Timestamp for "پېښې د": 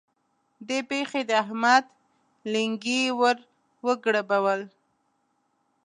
0.89-1.31